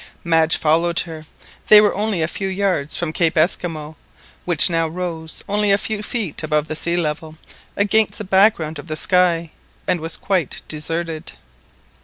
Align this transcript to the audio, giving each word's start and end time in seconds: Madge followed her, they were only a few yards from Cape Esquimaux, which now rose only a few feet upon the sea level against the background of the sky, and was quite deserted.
Madge 0.23 0.57
followed 0.57 1.01
her, 1.01 1.27
they 1.67 1.79
were 1.79 1.93
only 1.93 2.23
a 2.23 2.27
few 2.27 2.47
yards 2.47 2.97
from 2.97 3.13
Cape 3.13 3.37
Esquimaux, 3.37 3.95
which 4.45 4.67
now 4.67 4.87
rose 4.87 5.43
only 5.47 5.69
a 5.71 5.77
few 5.77 6.01
feet 6.01 6.41
upon 6.41 6.63
the 6.63 6.75
sea 6.75 6.97
level 6.97 7.35
against 7.77 8.17
the 8.17 8.23
background 8.23 8.79
of 8.79 8.87
the 8.87 8.95
sky, 8.95 9.51
and 9.87 9.99
was 9.99 10.17
quite 10.17 10.63
deserted. 10.67 11.33